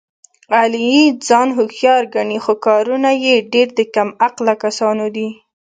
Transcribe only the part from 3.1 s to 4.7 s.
یې ډېر د کم عقله